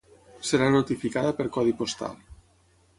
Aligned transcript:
Serà 0.51 0.69
notificada 0.77 1.35
per 1.41 1.49
codi 1.59 1.79
postal. 1.83 2.21